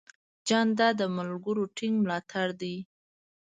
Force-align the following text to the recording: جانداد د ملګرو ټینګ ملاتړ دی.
جانداد 0.47 0.93
د 0.99 1.01
ملګرو 1.17 1.63
ټینګ 1.77 1.95
ملاتړ 2.03 2.47
دی. 2.61 2.75